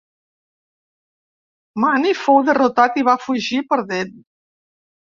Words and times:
Mani 1.83 2.15
fou 2.25 2.43
derrotat 2.49 2.99
i 3.03 3.07
va 3.13 3.17
fugir, 3.29 3.65
perdent. 3.77 4.15